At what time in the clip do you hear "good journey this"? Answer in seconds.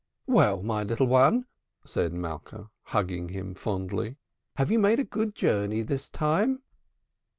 5.03-6.09